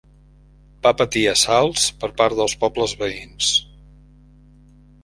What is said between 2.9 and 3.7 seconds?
veïns.